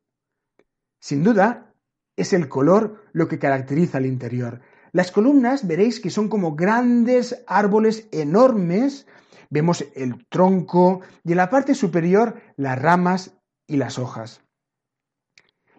Sin 1.00 1.24
duda, 1.24 1.72
es 2.16 2.34
el 2.34 2.50
color 2.50 3.04
lo 3.12 3.28
que 3.28 3.38
caracteriza 3.38 4.00
el 4.00 4.08
interior. 4.08 4.62
Las 4.94 5.12
columnas 5.12 5.66
veréis 5.68 6.00
que 6.00 6.12
son 6.12 6.30
como 6.30 6.56
grandes 6.56 7.44
árboles 7.48 8.08
enormes. 8.12 9.08
Vemos 9.50 9.84
el 9.96 10.26
tronco 10.30 11.02
y 11.24 11.32
en 11.32 11.38
la 11.38 11.50
parte 11.50 11.74
superior 11.74 12.36
las 12.58 12.80
ramas 12.80 13.34
y 13.68 13.78
las 13.78 13.98
hojas. 13.98 14.42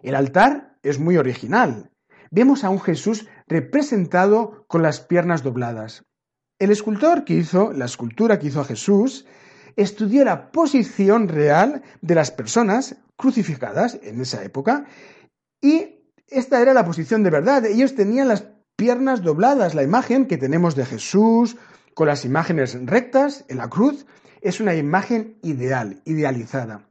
El 0.03 0.15
altar 0.15 0.77
es 0.83 0.99
muy 0.99 1.15
original. 1.15 1.91
Vemos 2.29 2.65
a 2.65 2.69
un 2.69 2.81
Jesús 2.81 3.25
representado 3.47 4.65
con 4.67 4.83
las 4.83 4.99
piernas 4.99 5.43
dobladas. 5.43 6.03
El 6.59 6.71
escultor 6.71 7.23
que 7.23 7.35
hizo 7.35 7.71
la 7.71 7.85
escultura 7.85 8.37
que 8.37 8.47
hizo 8.47 8.59
a 8.59 8.65
Jesús 8.65 9.25
estudió 9.77 10.25
la 10.25 10.51
posición 10.51 11.29
real 11.29 11.83
de 12.01 12.15
las 12.15 12.31
personas 12.31 12.97
crucificadas 13.15 13.97
en 14.03 14.19
esa 14.19 14.43
época 14.43 14.85
y 15.61 16.11
esta 16.27 16.61
era 16.61 16.73
la 16.73 16.83
posición 16.83 17.23
de 17.23 17.29
verdad. 17.29 17.65
Ellos 17.65 17.95
tenían 17.95 18.27
las 18.27 18.45
piernas 18.75 19.21
dobladas. 19.21 19.75
La 19.75 19.83
imagen 19.83 20.27
que 20.27 20.37
tenemos 20.37 20.75
de 20.75 20.85
Jesús 20.85 21.57
con 21.93 22.07
las 22.07 22.25
imágenes 22.25 22.77
rectas 22.85 23.45
en 23.47 23.57
la 23.57 23.69
cruz 23.69 24.05
es 24.41 24.59
una 24.59 24.75
imagen 24.75 25.37
ideal, 25.41 26.01
idealizada. 26.05 26.89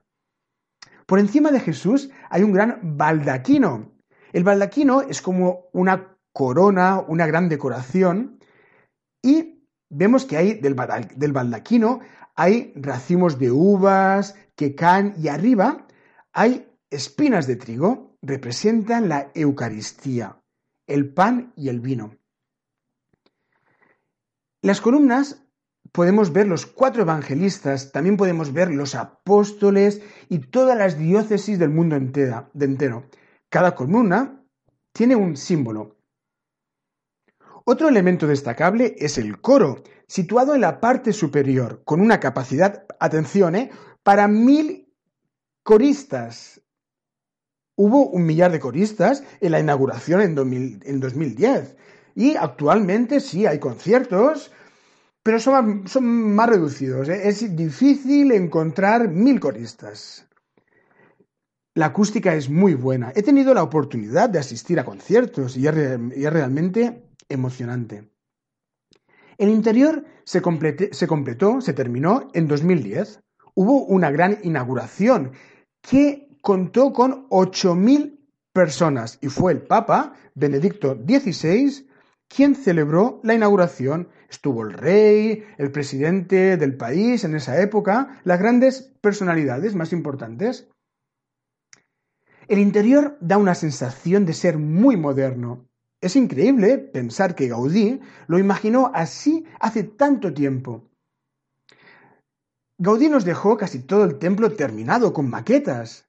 Por 1.06 1.18
encima 1.18 1.50
de 1.50 1.60
Jesús 1.60 2.10
hay 2.30 2.42
un 2.42 2.52
gran 2.52 2.96
baldaquino. 2.96 3.92
El 4.32 4.44
baldaquino 4.44 5.02
es 5.02 5.20
como 5.20 5.66
una 5.72 6.16
corona, 6.32 7.00
una 7.06 7.26
gran 7.26 7.48
decoración 7.48 8.40
y 9.22 9.68
vemos 9.90 10.24
que 10.24 10.36
hay 10.36 10.54
del, 10.54 10.74
baldaquino 10.74 12.00
hay 12.34 12.72
racimos 12.74 13.38
de 13.38 13.52
uvas 13.52 14.34
que 14.56 14.74
caen 14.74 15.14
y 15.18 15.28
arriba 15.28 15.86
hay 16.32 16.68
espinas 16.90 17.46
de 17.46 17.56
trigo, 17.56 18.16
representan 18.22 19.08
la 19.08 19.30
Eucaristía 19.34 20.36
el 20.86 21.12
pan 21.12 21.52
y 21.56 21.68
el 21.68 21.80
vino. 21.80 22.16
Las 24.62 24.80
columnas 24.80 25.44
podemos 25.92 26.32
ver 26.32 26.46
los 26.46 26.66
cuatro 26.66 27.02
evangelistas, 27.02 27.92
también 27.92 28.16
podemos 28.16 28.52
ver 28.52 28.70
los 28.70 28.94
apóstoles 28.94 30.02
y 30.28 30.38
todas 30.38 30.76
las 30.76 30.98
diócesis 30.98 31.58
del 31.58 31.70
mundo 31.70 31.96
entero. 31.96 33.08
Cada 33.48 33.74
columna 33.74 34.42
tiene 34.92 35.16
un 35.16 35.36
símbolo. 35.36 35.96
Otro 37.64 37.88
elemento 37.88 38.26
destacable 38.26 38.94
es 38.98 39.16
el 39.16 39.40
coro, 39.40 39.82
situado 40.06 40.54
en 40.54 40.60
la 40.60 40.80
parte 40.80 41.12
superior, 41.12 41.82
con 41.84 42.00
una 42.00 42.20
capacidad, 42.20 42.84
atención, 43.00 43.54
¿eh? 43.54 43.70
para 44.02 44.28
mil 44.28 44.92
coristas. 45.62 46.60
Hubo 47.76 48.06
un 48.06 48.24
millar 48.24 48.52
de 48.52 48.60
coristas 48.60 49.24
en 49.40 49.50
la 49.52 49.60
inauguración 49.60 50.20
en, 50.20 50.34
2010 51.00 51.76
y 52.14 52.36
actualmente 52.36 53.18
sí 53.18 53.46
hay 53.46 53.58
conciertos, 53.58 54.52
pero 55.24 55.40
son, 55.40 55.84
más 56.04 56.48
reducidos. 56.48 57.08
¿eh? 57.08 57.28
Es 57.28 57.56
difícil 57.56 58.30
encontrar 58.30 59.08
mil 59.08 59.40
coristas. 59.40 60.28
La 61.74 61.86
acústica 61.86 62.36
es 62.36 62.48
muy 62.48 62.74
buena. 62.74 63.12
He 63.16 63.24
tenido 63.24 63.52
la 63.52 63.64
oportunidad 63.64 64.30
de 64.30 64.38
asistir 64.38 64.78
a 64.78 64.84
conciertos 64.84 65.56
y 65.56 65.66
es, 65.66 65.74
realmente 65.74 67.02
emocionante. 67.28 68.08
El 69.36 69.48
interior 69.48 70.04
se, 70.22 70.40
se 70.92 71.06
completó, 71.08 71.60
se 71.60 71.72
terminó 71.72 72.28
en 72.34 72.46
2010. 72.46 73.18
Hubo 73.54 73.84
una 73.86 74.12
gran 74.12 74.38
inauguración 74.44 75.32
que 75.80 76.23
contó 76.44 76.92
con 76.92 77.26
8.000 77.30 78.18
personas 78.52 79.18
y 79.22 79.28
fue 79.28 79.52
el 79.52 79.62
Papa 79.62 80.12
Benedicto 80.34 80.94
XVI 80.94 81.88
quien 82.28 82.54
celebró 82.54 83.18
la 83.24 83.32
inauguración. 83.32 84.10
Estuvo 84.28 84.62
el 84.62 84.74
rey, 84.74 85.42
el 85.56 85.72
presidente 85.72 86.58
del 86.58 86.76
país 86.76 87.24
en 87.24 87.34
esa 87.34 87.58
época, 87.62 88.20
las 88.24 88.38
grandes 88.38 88.92
personalidades 89.00 89.74
más 89.74 89.94
importantes. 89.94 90.68
El 92.46 92.58
interior 92.58 93.16
da 93.22 93.38
una 93.38 93.54
sensación 93.54 94.26
de 94.26 94.34
ser 94.34 94.58
muy 94.58 94.98
moderno. 94.98 95.64
Es 96.02 96.14
increíble 96.14 96.76
pensar 96.76 97.34
que 97.34 97.48
Gaudí 97.48 98.02
lo 98.26 98.38
imaginó 98.38 98.90
así 98.94 99.46
hace 99.60 99.82
tanto 99.82 100.34
tiempo. 100.34 100.90
Gaudí 102.76 103.08
nos 103.08 103.24
dejó 103.24 103.56
casi 103.56 103.78
todo 103.78 104.04
el 104.04 104.18
templo 104.18 104.52
terminado 104.52 105.14
con 105.14 105.30
maquetas. 105.30 106.04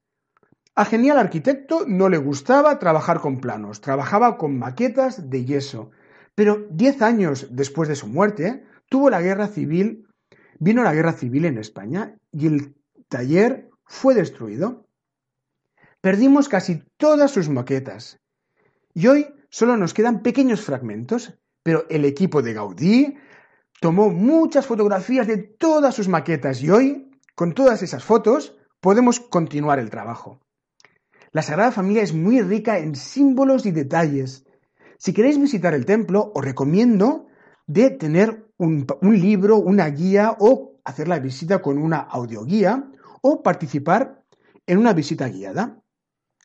A 0.78 0.84
genial 0.84 1.18
arquitecto 1.18 1.86
no 1.88 2.10
le 2.10 2.18
gustaba 2.18 2.80
trabajar 2.80 3.22
con 3.22 3.40
planos, 3.40 3.80
trabajaba 3.80 4.38
con 4.38 4.60
maquetas 4.60 5.30
de 5.30 5.46
yeso. 5.46 5.92
Pero 6.36 6.68
diez 6.70 7.02
años 7.02 7.48
después 7.52 7.88
de 7.88 7.96
su 7.96 8.08
muerte, 8.08 8.66
tuvo 8.90 9.10
la 9.10 9.22
guerra 9.22 9.48
civil, 9.48 10.06
vino 10.60 10.84
la 10.84 10.94
guerra 10.94 11.14
civil 11.14 11.46
en 11.46 11.60
España 11.60 12.18
y 12.34 12.48
el 12.48 12.76
taller 13.08 13.70
fue 13.86 14.16
destruido. 14.16 14.86
Perdimos 16.02 16.50
casi 16.50 16.84
todas 16.98 17.32
sus 17.32 17.48
maquetas. 17.48 18.20
Y 18.94 19.08
hoy 19.08 19.28
solo 19.50 19.78
nos 19.78 19.94
quedan 19.94 20.24
pequeños 20.24 20.60
fragmentos, 20.60 21.40
pero 21.64 21.86
el 21.90 22.04
equipo 22.04 22.42
de 22.42 22.54
Gaudí 22.54 23.18
tomó 23.80 24.10
muchas 24.10 24.66
fotografías 24.66 25.26
de 25.26 25.38
todas 25.38 25.96
sus 25.96 26.10
maquetas 26.10 26.62
y 26.62 26.70
hoy, 26.70 27.12
con 27.34 27.54
todas 27.54 27.82
esas 27.82 28.04
fotos, 28.04 28.58
podemos 28.82 29.22
continuar 29.22 29.80
el 29.80 29.90
trabajo. 29.90 30.42
La 31.36 31.42
Sagrada 31.42 31.74
Familia 31.74 32.02
es 32.02 32.14
muy 32.14 32.40
rica 32.40 32.78
en 32.78 32.96
símbolos 32.96 33.66
y 33.66 33.72
detalles. 33.72 34.46
Si 34.98 35.12
queréis 35.12 35.38
visitar 35.38 35.74
el 35.74 35.86
templo, 35.86 36.32
os 36.34 36.46
recomiendo 36.46 37.28
de 37.68 37.90
tener 37.90 38.48
un, 38.56 38.88
libro, 39.02 39.58
una 39.58 39.90
guía 39.90 40.38
o 40.40 40.80
hacer 40.86 41.10
la 41.10 41.20
visita 41.20 41.62
con 41.62 41.78
una 41.78 41.98
audioguía 41.98 42.90
o 43.22 43.44
participar 43.44 44.24
en 44.66 44.78
una 44.78 44.94
visita 44.94 45.28
guiada. 45.28 45.84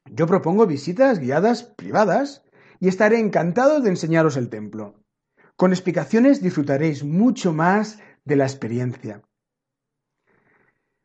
Yo 0.06 0.26
propongo 0.26 0.66
visitas 0.66 1.20
guiadas 1.20 1.62
privadas 1.62 2.42
y 2.80 2.88
estaré 2.88 3.20
encantado 3.20 3.80
de 3.80 3.90
enseñaros 3.90 4.36
el 4.36 4.48
templo. 4.48 4.96
Con 5.54 5.70
explicaciones 5.70 6.42
disfrutaréis 6.42 7.04
mucho 7.04 7.52
más 7.52 8.00
de 8.24 8.34
la 8.34 8.44
experiencia. 8.44 9.22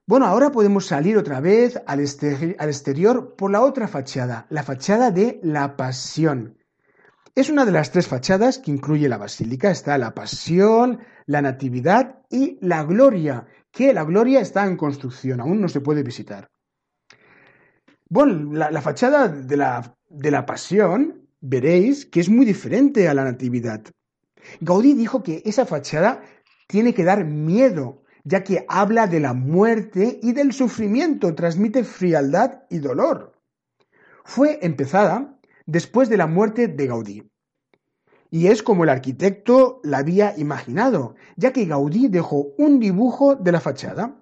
Bueno, 0.07 0.27
ahora 0.27 0.51
podemos 0.51 0.85
salir 0.85 1.17
otra 1.17 1.39
vez 1.39 1.81
al, 1.87 1.99
exterior 1.99 3.35
por 3.35 3.49
la 3.49 3.61
otra 3.61 3.87
fachada, 3.87 4.45
la 4.51 4.61
fachada 4.61 5.09
de 5.09 5.39
la 5.41 5.75
Pasión. 5.75 6.59
Es 7.33 7.49
una 7.49 7.65
de 7.65 7.71
las 7.71 7.89
tres 7.89 8.07
fachadas 8.07 8.59
que 8.59 8.69
incluye 8.69 9.09
la 9.09 9.17
basílica. 9.17 9.71
Está 9.71 9.97
la 9.97 10.13
Pasión, 10.13 10.99
la 11.25 11.41
Natividad 11.41 12.19
y 12.29 12.59
la 12.61 12.83
Gloria, 12.83 13.47
que 13.71 13.93
la 13.93 14.03
Gloria 14.03 14.41
está 14.41 14.67
en 14.67 14.77
construcción, 14.77 15.41
aún 15.41 15.59
no 15.59 15.69
se 15.69 15.81
puede 15.81 16.03
visitar. 16.03 16.51
Bueno, 18.07 18.53
la, 18.53 18.81
fachada 18.83 19.27
de 19.27 19.57
la, 19.57 19.97
de 20.07 20.29
la 20.29 20.45
Pasión, 20.45 21.27
veréis 21.41 22.05
que 22.05 22.19
es 22.19 22.29
muy 22.29 22.45
diferente 22.45 23.09
a 23.09 23.15
la 23.15 23.23
Natividad. 23.23 23.81
Gaudí 24.61 24.93
dijo 24.93 25.23
que 25.23 25.41
esa 25.45 25.65
fachada 25.65 26.21
tiene 26.67 26.93
que 26.93 27.03
dar 27.03 27.25
miedo 27.25 28.04
ya 28.25 28.43
que 28.43 28.65
habla 28.67 29.07
de 29.07 29.19
la 29.19 29.33
muerte 29.33 30.19
y 30.21 30.33
del 30.33 30.51
sufrimiento, 30.51 31.33
transmite 31.35 31.83
frialdad 31.83 32.63
y 32.69 32.79
dolor. 32.79 33.39
Fue 34.25 34.59
empezada 34.63 35.39
después 35.67 36.09
de 36.09 36.17
la 36.17 36.25
muerte 36.27 36.67
de 36.67 36.87
Gaudí. 36.87 37.31
Y 38.31 38.47
es 38.47 38.63
como 38.63 38.83
el 38.83 38.89
arquitecto 38.89 39.79
la 39.83 39.99
había 39.99 40.37
imaginado, 40.37 41.15
ya 41.37 41.53
que 41.53 41.65
Gaudí 41.65 42.07
dejó 42.07 42.53
un 42.57 42.79
dibujo 42.79 43.35
de 43.35 43.51
la 43.51 43.61
fachada. 43.61 44.21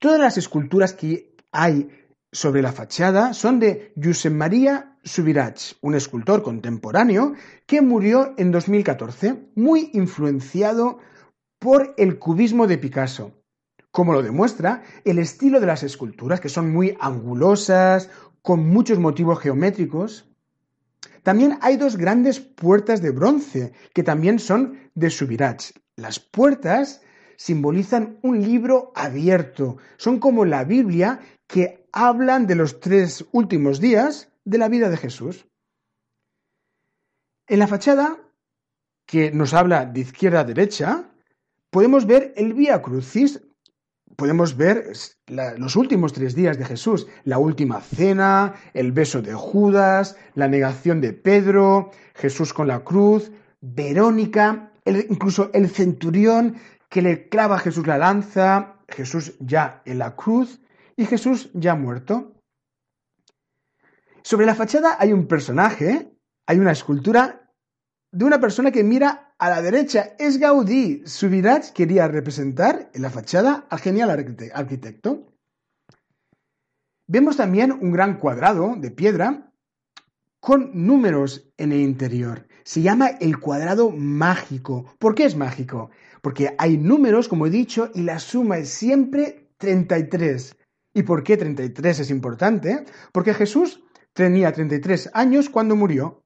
Todas 0.00 0.20
las 0.20 0.36
esculturas 0.36 0.92
que 0.92 1.36
hay 1.52 1.88
sobre 2.32 2.60
la 2.60 2.72
fachada 2.72 3.34
son 3.34 3.60
de 3.60 3.92
Josep 4.02 4.32
María 4.32 4.98
Subirach, 5.04 5.76
un 5.80 5.94
escultor 5.94 6.42
contemporáneo 6.42 7.34
que 7.66 7.80
murió 7.82 8.34
en 8.36 8.50
2014, 8.50 9.50
muy 9.54 9.90
influenciado 9.94 10.98
por 11.58 11.94
el 11.96 12.18
cubismo 12.18 12.66
de 12.66 12.78
Picasso, 12.78 13.32
como 13.90 14.12
lo 14.12 14.22
demuestra 14.22 14.82
el 15.04 15.18
estilo 15.18 15.60
de 15.60 15.66
las 15.66 15.82
esculturas, 15.82 16.40
que 16.40 16.48
son 16.48 16.72
muy 16.72 16.96
angulosas, 17.00 18.10
con 18.42 18.68
muchos 18.68 18.98
motivos 18.98 19.40
geométricos. 19.40 20.28
También 21.22 21.58
hay 21.60 21.76
dos 21.76 21.96
grandes 21.96 22.40
puertas 22.40 23.02
de 23.02 23.10
bronce, 23.10 23.72
que 23.92 24.02
también 24.02 24.38
son 24.38 24.78
de 24.94 25.10
Subirach. 25.10 25.72
Las 25.96 26.20
puertas 26.20 27.02
simbolizan 27.36 28.18
un 28.22 28.42
libro 28.42 28.92
abierto, 28.94 29.76
son 29.96 30.18
como 30.18 30.44
la 30.44 30.64
Biblia 30.64 31.20
que 31.46 31.86
hablan 31.92 32.46
de 32.46 32.54
los 32.54 32.80
tres 32.80 33.26
últimos 33.32 33.80
días 33.80 34.30
de 34.44 34.58
la 34.58 34.68
vida 34.68 34.90
de 34.90 34.96
Jesús. 34.96 35.46
En 37.46 37.58
la 37.58 37.66
fachada, 37.66 38.18
que 39.06 39.30
nos 39.30 39.54
habla 39.54 39.86
de 39.86 40.00
izquierda 40.00 40.40
a 40.40 40.44
derecha, 40.44 41.10
podemos 41.70 42.06
ver 42.06 42.32
el 42.36 42.54
Vía 42.54 42.82
Crucis, 42.82 43.40
podemos 44.16 44.56
ver 44.56 44.92
los 45.58 45.76
últimos 45.76 46.12
tres 46.12 46.34
días 46.34 46.58
de 46.58 46.64
Jesús, 46.64 47.06
la 47.24 47.38
última 47.38 47.80
cena, 47.80 48.54
el 48.74 48.92
beso 48.92 49.22
de 49.22 49.34
Judas, 49.34 50.16
la 50.34 50.48
negación 50.48 51.00
de 51.00 51.12
Pedro, 51.12 51.90
Jesús 52.14 52.52
con 52.52 52.68
la 52.68 52.80
cruz, 52.80 53.30
Verónica, 53.60 54.72
incluso 54.84 55.50
el 55.52 55.68
centurión 55.68 56.56
que 56.88 57.02
le 57.02 57.28
clava 57.28 57.56
a 57.56 57.60
Jesús 57.60 57.86
la 57.86 57.98
lanza, 57.98 58.76
Jesús 58.88 59.34
ya 59.40 59.82
en 59.84 59.98
la 59.98 60.16
cruz 60.16 60.60
y 60.96 61.04
Jesús 61.04 61.50
ya 61.52 61.74
muerto. 61.74 62.34
Sobre 64.22 64.46
la 64.46 64.54
fachada 64.54 64.96
hay 64.98 65.12
un 65.12 65.26
personaje, 65.26 66.12
hay 66.46 66.58
una 66.58 66.72
escultura 66.72 67.37
de 68.10 68.24
una 68.24 68.40
persona 68.40 68.70
que 68.70 68.84
mira 68.84 69.34
a 69.38 69.50
la 69.50 69.62
derecha. 69.62 70.14
Es 70.18 70.38
Gaudí. 70.38 71.02
Subirats 71.06 71.72
quería 71.72 72.08
representar 72.08 72.90
en 72.94 73.02
la 73.02 73.10
fachada 73.10 73.66
al 73.68 73.78
genial 73.78 74.10
arquitecto. 74.10 75.32
Vemos 77.06 77.36
también 77.36 77.72
un 77.72 77.90
gran 77.92 78.18
cuadrado 78.18 78.74
de 78.76 78.90
piedra 78.90 79.52
con 80.40 80.70
números 80.86 81.50
en 81.56 81.72
el 81.72 81.80
interior. 81.80 82.46
Se 82.64 82.82
llama 82.82 83.08
el 83.08 83.38
cuadrado 83.40 83.90
mágico. 83.90 84.94
¿Por 84.98 85.14
qué 85.14 85.24
es 85.24 85.36
mágico? 85.36 85.90
Porque 86.20 86.54
hay 86.58 86.76
números, 86.76 87.28
como 87.28 87.46
he 87.46 87.50
dicho, 87.50 87.90
y 87.94 88.02
la 88.02 88.18
suma 88.18 88.58
es 88.58 88.68
siempre 88.68 89.48
33. 89.56 90.56
¿Y 90.92 91.02
por 91.02 91.22
qué 91.22 91.36
33 91.36 92.00
es 92.00 92.10
importante? 92.10 92.84
Porque 93.12 93.34
Jesús 93.34 93.82
tenía 94.12 94.52
33 94.52 95.10
años 95.14 95.48
cuando 95.48 95.76
murió. 95.76 96.24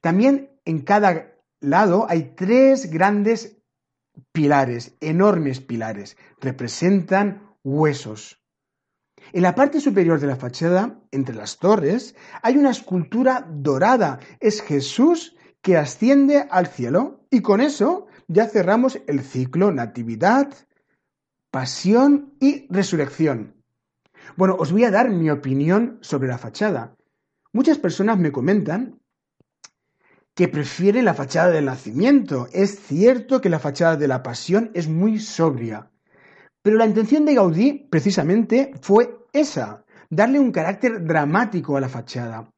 También 0.00 0.50
en 0.64 0.80
cada 0.80 1.32
lado 1.60 2.06
hay 2.08 2.34
tres 2.36 2.90
grandes 2.90 3.58
pilares, 4.32 4.96
enormes 5.00 5.60
pilares. 5.60 6.16
Representan 6.40 7.54
huesos. 7.64 8.40
En 9.32 9.42
la 9.42 9.54
parte 9.54 9.80
superior 9.80 10.20
de 10.20 10.26
la 10.26 10.36
fachada, 10.36 11.00
entre 11.10 11.34
las 11.34 11.58
torres, 11.58 12.14
hay 12.42 12.56
una 12.56 12.70
escultura 12.70 13.46
dorada. 13.48 14.20
Es 14.40 14.62
Jesús 14.62 15.36
que 15.60 15.76
asciende 15.76 16.46
al 16.50 16.68
cielo. 16.68 17.26
Y 17.30 17.42
con 17.42 17.60
eso 17.60 18.06
ya 18.26 18.46
cerramos 18.46 19.00
el 19.06 19.20
ciclo 19.20 19.72
Natividad, 19.72 20.52
Pasión 21.50 22.34
y 22.40 22.66
Resurrección. 22.70 23.54
Bueno, 24.36 24.56
os 24.58 24.72
voy 24.72 24.84
a 24.84 24.90
dar 24.90 25.10
mi 25.10 25.30
opinión 25.30 25.98
sobre 26.00 26.28
la 26.28 26.38
fachada. 26.38 26.96
Muchas 27.52 27.78
personas 27.78 28.18
me 28.18 28.32
comentan 28.32 28.97
que 30.38 30.46
prefiere 30.46 31.02
la 31.02 31.14
fachada 31.14 31.50
del 31.50 31.64
nacimiento. 31.64 32.46
Es 32.52 32.78
cierto 32.78 33.40
que 33.40 33.48
la 33.48 33.58
fachada 33.58 33.96
de 33.96 34.06
la 34.06 34.22
pasión 34.22 34.70
es 34.72 34.86
muy 34.86 35.18
sobria, 35.18 35.90
pero 36.62 36.76
la 36.76 36.86
intención 36.86 37.24
de 37.24 37.34
Gaudí 37.34 37.88
precisamente 37.90 38.70
fue 38.80 39.18
esa, 39.32 39.84
darle 40.08 40.38
un 40.38 40.52
carácter 40.52 41.04
dramático 41.04 41.76
a 41.76 41.80
la 41.80 41.88
fachada. 41.88 42.48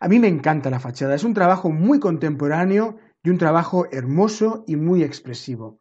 A 0.00 0.08
mí 0.08 0.18
me 0.18 0.28
encanta 0.28 0.70
la 0.70 0.80
fachada, 0.80 1.14
es 1.14 1.24
un 1.24 1.34
trabajo 1.34 1.68
muy 1.68 2.00
contemporáneo 2.00 2.96
y 3.22 3.28
un 3.28 3.36
trabajo 3.36 3.86
hermoso 3.92 4.64
y 4.66 4.76
muy 4.76 5.02
expresivo. 5.02 5.78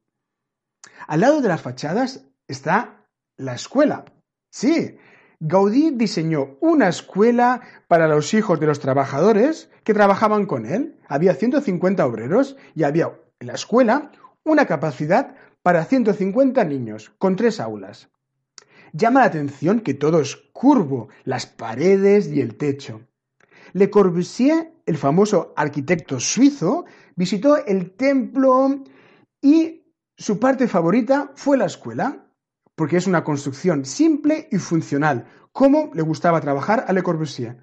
Al 1.07 1.21
lado 1.21 1.39
de 1.39 1.47
las 1.47 1.61
fachadas 1.61 2.27
está 2.45 3.07
la 3.37 3.55
escuela. 3.55 4.03
Sí, 4.51 4.97
Gaudí 5.39 5.91
diseñó 5.91 6.57
una 6.61 6.87
escuela 6.87 7.61
para 7.87 8.07
los 8.07 8.33
hijos 8.33 8.59
de 8.59 8.67
los 8.67 8.79
trabajadores 8.79 9.69
que 9.83 9.93
trabajaban 9.93 10.45
con 10.45 10.65
él. 10.65 10.99
Había 11.07 11.33
150 11.33 12.05
obreros 12.05 12.55
y 12.73 12.83
había 12.83 13.11
en 13.39 13.47
la 13.47 13.53
escuela 13.53 14.11
una 14.43 14.65
capacidad 14.65 15.35
para 15.61 15.83
150 15.83 16.63
niños, 16.65 17.11
con 17.17 17.35
tres 17.35 17.59
aulas. 17.59 18.09
Llama 18.93 19.21
la 19.21 19.25
atención 19.25 19.81
que 19.81 19.93
todo 19.93 20.21
es 20.21 20.35
curvo, 20.53 21.09
las 21.23 21.45
paredes 21.47 22.27
y 22.27 22.39
el 22.39 22.55
techo. 22.55 23.01
Le 23.73 23.89
Corbusier, 23.89 24.73
el 24.85 24.97
famoso 24.97 25.53
arquitecto 25.57 26.19
suizo, 26.19 26.85
visitó 27.15 27.57
el 27.57 27.91
templo 27.91 28.83
y 29.41 29.91
su 30.15 30.39
parte 30.39 30.67
favorita 30.67 31.31
fue 31.35 31.57
la 31.57 31.65
escuela 31.65 32.24
porque 32.75 32.97
es 32.97 33.07
una 33.07 33.23
construcción 33.23 33.85
simple 33.85 34.47
y 34.51 34.57
funcional, 34.57 35.27
como 35.51 35.91
le 35.93 36.01
gustaba 36.01 36.41
trabajar 36.41 36.85
a 36.87 36.93
Le 36.93 37.01
Corbusier. 37.01 37.57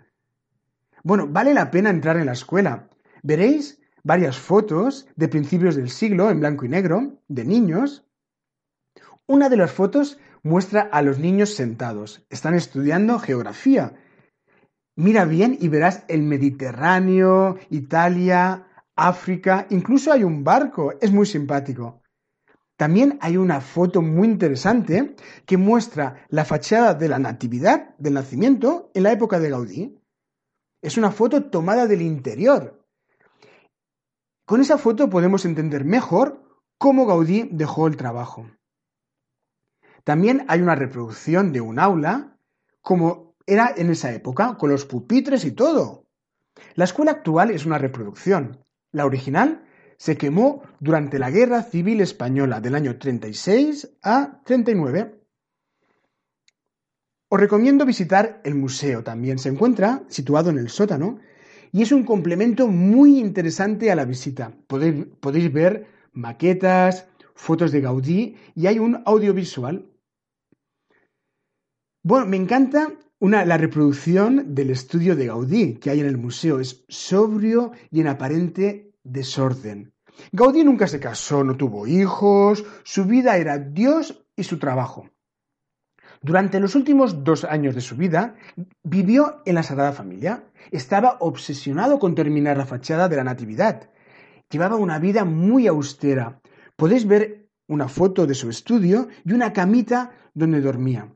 Bueno, 1.05 1.27
vale 1.29 1.53
la 1.53 1.70
pena 1.70 1.90
entrar 1.90 2.16
en 2.16 2.27
la 2.27 2.33
escuela. 2.33 2.88
Veréis 3.22 3.81
varias 4.03 4.38
fotos 4.38 5.07
de 5.16 5.29
principios 5.29 5.77
del 5.77 5.90
siglo 5.90 6.31
en 6.31 6.40
blanco 6.40 6.64
y 6.64 6.68
negro, 6.68 7.22
de 7.29 7.44
niños. 7.44 8.05
Una 9.27 9.48
de 9.48 9.57
las 9.57 9.72
fotos 9.72 10.18
muestra 10.42 10.83
a 10.83 11.03
los 11.03 11.18
niños 11.18 11.55
sentados. 11.55 12.27
Están 12.31 12.55
estudiando 12.55 13.18
geografía. 13.18 13.94
Mira 14.96 15.25
bien 15.25 15.57
y 15.61 15.68
verás 15.68 16.05
el 16.09 16.22
Mediterráneo, 16.22 17.59
Italia, 17.70 18.66
África, 18.94 19.66
incluso 19.70 20.12
hay 20.12 20.25
un 20.25 20.44
barco. 20.44 20.94
Es 21.01 21.12
muy 21.12 21.27
simpático. 21.27 22.02
También 22.83 23.16
hay 23.21 23.37
una 23.37 23.61
foto 23.61 24.03
muy 24.03 24.27
interesante 24.27 25.14
que 25.47 25.57
muestra 25.57 26.27
la 26.31 26.45
fachada 26.45 26.95
de 26.95 27.09
la 27.09 27.21
Natividad, 27.21 27.95
del 27.99 28.14
nacimiento, 28.14 28.90
en 28.92 29.05
la 29.05 29.12
época 29.12 29.38
de 29.38 29.51
Gaudí. 29.51 30.01
Es 30.81 30.97
una 30.97 31.12
foto 31.12 31.45
tomada 31.45 31.87
del 31.87 32.03
interior. 32.03 32.85
Con 34.45 34.61
esa 34.61 34.79
foto 34.79 35.09
podemos 35.09 35.45
entender 35.45 35.85
mejor 35.85 36.42
cómo 36.77 37.07
Gaudí 37.07 37.49
dejó 37.53 37.87
el 37.87 37.97
trabajo. 37.97 38.51
También 40.03 40.45
hay 40.49 40.61
una 40.61 40.75
reproducción 40.75 41.53
de 41.53 41.61
un 41.61 41.79
aula, 41.79 42.37
como 42.81 43.37
era 43.47 43.73
en 43.77 43.90
esa 43.90 44.11
época, 44.11 44.57
con 44.59 44.71
los 44.71 44.87
pupitres 44.87 45.45
y 45.45 45.53
todo. 45.53 46.09
La 46.75 46.83
escuela 46.83 47.12
actual 47.12 47.53
es 47.53 47.64
una 47.64 47.79
reproducción. 47.79 48.59
La 48.90 49.07
original 49.07 49.68
se 50.03 50.17
quemó 50.17 50.65
durante 50.81 51.21
la 51.21 51.31
Guerra 51.31 51.62
Civil 51.62 52.01
Española 52.01 52.61
del 52.61 52.75
año 52.75 52.99
36 52.99 53.99
a 54.03 54.43
39. 54.45 55.15
Os 57.29 57.38
recomiendo 57.38 57.87
visitar 57.87 58.41
el 58.43 58.57
museo 58.57 59.05
también. 59.05 59.38
Se 59.38 59.49
encuentra 59.49 60.03
situado 60.09 60.51
en 60.51 60.59
el 60.59 60.71
sótano 60.71 61.21
y 61.71 61.83
es 61.83 61.93
un 61.93 62.03
complemento 62.03 62.67
muy 62.67 63.21
interesante 63.21 63.93
a 63.93 63.95
la 63.95 64.05
visita. 64.05 64.53
Podéis, 64.67 65.53
ver 65.53 65.87
maquetas, 66.12 67.07
fotos 67.37 67.71
de 67.71 67.83
Gaudí 67.83 68.37
y 68.57 68.67
hay 68.67 68.81
un 68.81 69.05
audiovisual. 69.07 69.88
Bueno, 72.03 72.27
me 72.27 72.38
encanta 72.38 72.93
la 73.21 73.57
reproducción 73.57 74.53
del 74.53 74.71
estudio 74.71 75.15
de 75.15 75.27
Gaudí 75.27 75.75
que 75.75 75.91
hay 75.91 76.01
en 76.01 76.07
el 76.07 76.19
museo. 76.19 76.59
Es 76.59 76.85
sobrio 76.88 77.71
y 77.93 78.01
en 78.01 78.09
aparente 78.09 78.93
desorden. 79.05 79.92
Gaudí 80.33 80.64
nunca 80.64 80.87
se 80.87 81.01
casó, 81.01 81.44
no 81.44 81.57
tuvo 81.57 81.87
hijos, 81.87 82.64
su 82.85 83.05
vida 83.05 83.37
era 83.37 83.59
Dios 83.59 84.25
y 84.37 84.44
su 84.44 84.59
trabajo. 84.59 85.09
Durante 86.22 86.61
los 86.61 86.77
últimos 86.77 87.25
dos 87.25 87.44
años 87.44 87.75
de 87.75 87.81
su 87.81 87.96
vida 87.96 88.37
vivió 88.85 89.42
en 89.44 89.57
la 89.57 89.64
Sagrada 89.64 89.92
Familia. 89.92 90.44
Estaba 90.70 91.16
obsesionado 91.18 91.98
con 91.98 92.14
terminar 92.14 92.57
la 92.57 92.66
fachada 92.66 93.09
de 93.09 93.16
la 93.16 93.25
Natividad. 93.25 93.90
Llevaba 94.48 94.77
una 94.77 95.01
vida 95.01 95.25
muy 95.25 95.66
austera. 95.66 96.40
Podéis 96.77 97.07
ver 97.07 97.48
una 97.66 97.88
foto 97.88 98.27
de 98.27 98.35
su 98.35 98.48
estudio 98.51 99.09
y 99.25 99.33
una 99.33 99.53
camita 99.53 100.12
donde 100.33 100.61
dormía. 100.61 101.12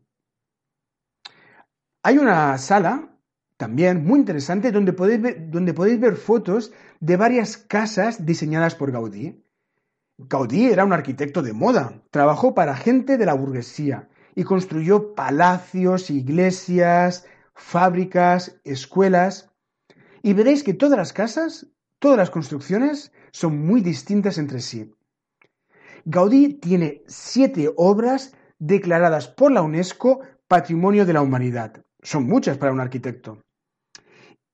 Hay 2.03 2.19
una 2.19 2.59
sala 2.59 3.16
también 3.57 4.05
muy 4.05 4.19
interesante 4.19 4.71
donde 4.71 4.93
podéis, 4.93 5.23
ver, 5.23 5.51
donde 5.51 5.73
podéis 5.73 5.99
ver 5.99 6.17
fotos 6.17 6.73
de 7.01 7.17
varias 7.17 7.57
casas 7.57 8.27
diseñadas 8.27 8.75
por 8.75 8.93
Gaudí. 8.93 9.43
Gaudí 10.19 10.67
era 10.67 10.85
un 10.85 10.93
arquitecto 10.93 11.43
de 11.43 11.53
moda, 11.53 12.03
trabajó 12.11 12.55
para 12.55 12.77
gente 12.77 13.17
de 13.19 13.27
la 13.27 13.35
burguesía 13.35 14.09
y 14.35 14.45
construyó 14.45 15.15
palacios, 15.15 16.11
iglesias, 16.11 17.27
fábricas, 17.55 18.61
escuelas. 18.65 19.51
Y 20.23 20.35
veréis 20.35 20.63
que 20.63 20.75
todas 20.75 20.99
las 20.99 21.13
casas, 21.13 21.67
todas 21.99 22.19
las 22.19 22.31
construcciones 22.31 23.13
son 23.33 23.67
muy 23.67 23.81
distintas 23.81 24.39
entre 24.39 24.61
sí. 24.61 24.93
Gaudí 26.05 26.55
tiene 26.55 27.03
siete 27.07 27.73
obras 27.77 28.35
declaradas 28.59 29.29
por 29.29 29.51
la 29.51 29.63
UNESCO 29.63 30.21
Patrimonio 30.47 31.05
de 31.07 31.13
la 31.15 31.23
Humanidad. 31.23 31.85
Son 32.03 32.27
muchas 32.27 32.59
para 32.59 32.73
un 32.73 32.81
arquitecto. 32.81 33.46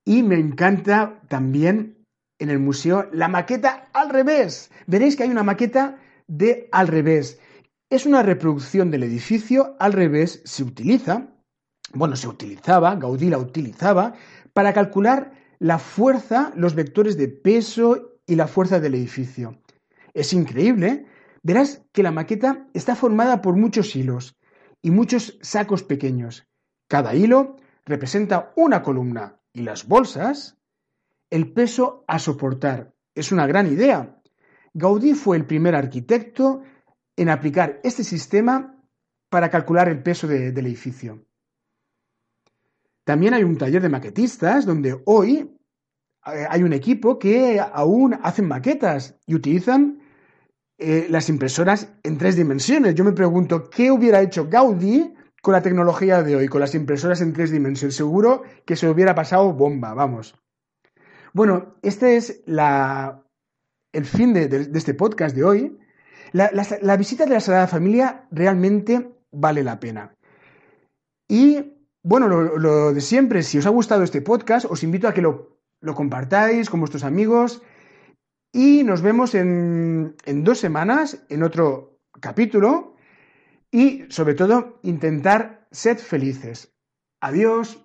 Y 0.05 0.23
me 0.23 0.39
encanta 0.39 1.21
también 1.29 2.05
en 2.39 2.51
el 2.51 2.59
museo 2.59 3.09
la 3.13 3.29
maqueta 3.29 3.89
al 3.93 4.11
revés. 4.11 4.71
Veréis 4.87 5.17
que 5.17 5.23
hay 5.23 5.31
una 5.31 5.45
maqueta 5.45 5.99
de 6.27 6.69
al 6.73 6.89
revés. 6.89 7.39
Es 7.89 8.05
una 8.07 8.23
reproducción 8.23 8.91
del 8.91 9.05
edificio 9.05 9.77
al 9.79 9.93
revés. 9.93 10.43
Se 10.45 10.65
utiliza, 10.65 11.29
bueno, 11.93 12.17
se 12.17 12.27
utilizaba, 12.27 12.97
Gaudí 12.97 13.29
la 13.29 13.39
utilizaba, 13.39 14.15
para 14.53 14.73
calcular 14.73 15.33
la 15.59 15.79
fuerza, 15.79 16.53
los 16.57 16.75
vectores 16.75 17.17
de 17.17 17.29
peso 17.29 18.19
y 18.27 18.35
la 18.35 18.49
fuerza 18.49 18.81
del 18.81 18.95
edificio. 18.95 19.61
Es 20.15 20.33
increíble. 20.33 21.07
Verás 21.45 21.83
que 21.93 22.03
la 22.03 22.13
maqueta 22.13 22.67
está 22.73 22.97
formada 22.97 23.43
por 23.43 23.57
muchos 23.57 23.95
hilos 23.95 24.37
y 24.81 24.91
muchos 24.91 25.39
sacos 25.43 25.83
pequeños. 25.83 26.47
Cada 26.89 27.15
hilo 27.15 27.57
representa 27.85 28.53
una 28.57 28.83
columna 28.83 29.42
y 29.53 29.63
las 29.63 29.87
bolsas 29.87 30.57
el 31.31 31.53
peso 31.53 32.05
a 32.07 32.19
soportar. 32.19 32.95
Es 33.15 33.33
una 33.33 33.47
gran 33.47 33.67
idea. 33.67 34.21
Gaudí 34.75 35.15
fue 35.15 35.37
el 35.37 35.47
primer 35.47 35.75
arquitecto 35.75 36.63
en 37.17 37.29
aplicar 37.29 37.81
este 37.85 38.05
sistema 38.05 38.79
para 39.29 39.51
calcular 39.51 39.89
el 39.89 40.03
peso 40.03 40.27
del 40.27 40.67
edificio. 40.67 41.25
También 43.05 43.35
hay 43.35 43.45
un 43.45 43.57
taller 43.57 43.83
de 43.83 43.89
maquetistas 43.89 44.67
donde 44.67 45.01
hoy 45.07 45.57
eh, 46.27 46.47
hay 46.49 46.63
un 46.63 46.73
equipo 46.73 47.19
que 47.19 47.61
aún 47.61 48.19
hacen 48.23 48.47
maquetas 48.47 49.19
y 49.27 49.35
utilizan 49.35 50.01
eh, 50.79 51.07
las 51.09 51.29
impresoras 51.29 51.95
en 52.03 52.19
tres 52.19 52.37
dimensiones. 52.37 52.95
Yo 52.95 53.05
me 53.05 53.13
pregunto, 53.13 53.71
¿qué 53.71 53.91
hubiera 53.91 54.21
hecho 54.21 54.49
Gaudí 54.49 55.15
con 55.43 55.53
la 55.53 55.61
tecnología 55.61 56.23
de 56.23 56.37
hoy, 56.37 56.49
con 56.49 56.61
las 56.61 56.75
impresoras 56.75 57.21
en 57.21 57.33
tres 57.33 57.51
dimensiones. 57.51 57.97
Seguro 57.97 58.45
que 58.65 58.77
se 58.77 58.89
hubiera 58.89 59.15
pasado 59.15 59.53
bomba, 59.53 59.93
vamos. 59.93 60.37
Bueno, 61.33 61.75
este 61.83 62.17
es 62.17 62.43
el 62.47 64.05
fin 64.05 64.33
de, 64.33 64.71
este 64.73 64.95
podcast 64.95 65.35
de 65.35 65.45
hoy. 65.45 65.79
La, 66.33 66.97
visita 66.97 67.25
de 67.25 67.33
la 67.33 67.41
Sagrada 67.41 67.67
Familia 67.67 68.29
realmente 68.31 69.11
vale 69.33 69.65
la 69.65 69.81
pena. 69.81 70.15
Y 71.29 71.75
bueno, 72.05 72.29
lo, 72.29 72.93
de 72.93 73.01
siempre, 73.01 73.43
si 73.43 73.59
os 73.59 73.67
ha 73.67 73.71
gustado 73.71 74.05
este 74.05 74.23
podcast, 74.23 74.67
os 74.71 74.85
invito 74.85 75.09
a 75.09 75.13
que 75.13 75.23
lo, 75.23 75.59
compartáis 75.95 76.71
con 76.71 76.79
vuestros 76.79 77.03
amigos 77.03 77.63
y 78.53 78.85
nos 78.85 79.03
vemos 79.03 79.35
en 79.35 80.15
dos 80.45 80.61
semanas 80.61 81.25
en 81.29 81.43
otro 81.43 81.99
capítulo 82.21 82.93
y 83.73 84.05
sobre 84.11 84.35
todo 84.35 84.79
intentar 84.83 85.67
ser 85.73 85.99
felices. 85.99 86.73
Adiós. 87.21 87.83